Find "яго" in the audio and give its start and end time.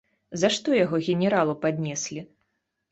0.79-1.01